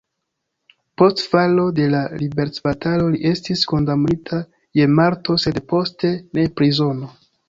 Post 0.99 1.19
falo 1.33 1.65
de 1.79 1.83
la 1.95 1.99
liberecbatalo 2.21 3.05
li 3.15 3.21
estis 3.31 3.61
kondamnita 3.73 4.39
je 4.79 4.87
morto, 5.01 5.37
sed 5.45 5.61
poste 5.75 6.11
je 6.41 6.47
prizono. 6.63 7.11